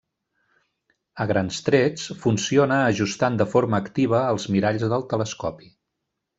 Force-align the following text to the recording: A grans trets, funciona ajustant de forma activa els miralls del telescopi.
A 1.25 1.27
grans 1.31 1.59
trets, 1.67 2.07
funciona 2.23 2.79
ajustant 2.87 3.39
de 3.43 3.49
forma 3.53 3.83
activa 3.85 4.25
els 4.33 4.49
miralls 4.57 4.91
del 4.97 5.09
telescopi. 5.15 5.75